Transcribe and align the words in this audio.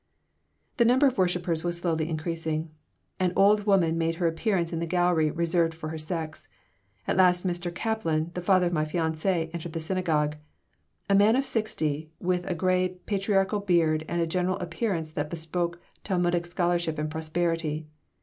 The 0.77 0.83
number 0.85 1.05
of 1.05 1.19
worshipers 1.19 1.63
was 1.63 1.77
slowly 1.77 2.09
increasing. 2.09 2.71
An 3.19 3.33
old 3.35 3.67
woman 3.67 3.99
made 3.99 4.15
her 4.15 4.25
appearance 4.25 4.73
in 4.73 4.79
the 4.79 4.87
gallery 4.87 5.29
reserved 5.29 5.75
for 5.75 5.89
her 5.89 5.97
sex. 5.99 6.47
At 7.07 7.17
last 7.17 7.45
Mr. 7.45 7.71
Kaplan, 7.71 8.31
the 8.33 8.41
father 8.41 8.65
of 8.65 8.73
my 8.73 8.83
fiancée, 8.83 9.51
entered 9.53 9.73
the 9.73 9.79
synagogue 9.79 10.37
a 11.07 11.13
man 11.13 11.35
of 11.35 11.45
sixty, 11.45 12.09
with 12.19 12.47
a 12.47 12.55
gray 12.55 12.97
patriarchal 13.05 13.59
beard 13.59 14.03
and 14.07 14.19
a 14.19 14.25
general 14.25 14.57
appearance 14.57 15.11
that 15.11 15.29
bespoke 15.29 15.79
Talmudic 16.03 16.47
scholarship 16.47 16.97
and 16.97 17.11
prosperity. 17.11 17.85